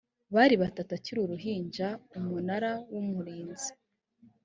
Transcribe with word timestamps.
bari 0.35 0.55
batatu 0.63 0.89
akiri 0.97 1.19
uruhinja 1.21 1.87
umunara 2.17 2.71
w’umurinzi 2.91 3.71